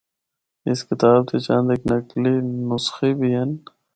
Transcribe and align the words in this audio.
اس 0.69 0.79
کتاب 0.89 1.19
دے 1.27 1.37
چند 1.45 1.67
اک 1.73 1.81
نقلی 1.91 2.33
نسخے 2.67 3.09
بھی 3.19 3.29
ہن۔ 3.37 3.51